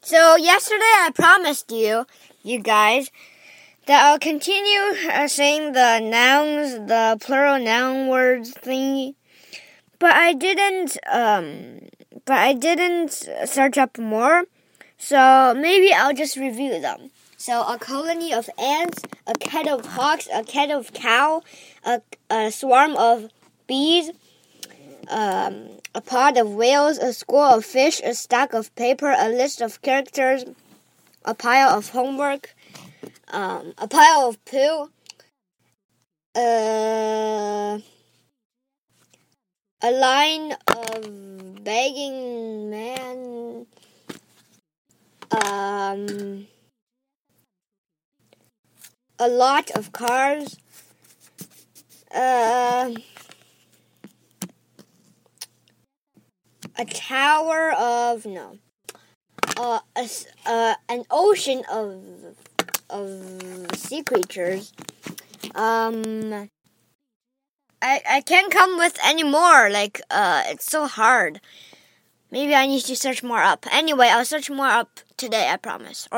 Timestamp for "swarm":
22.50-22.96